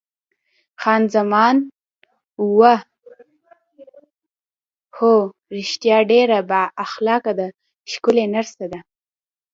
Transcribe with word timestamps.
خان 0.81 1.03
زمان: 1.15 1.55
اوه 2.41 2.73
هو، 4.97 5.13
رښتیا 5.57 5.97
ډېره 6.11 6.37
با 6.49 6.61
اخلاقه 6.85 7.33
ده، 7.39 7.47
ښکلې 7.91 8.25
نرسه 8.33 8.65
ده. 8.71 8.79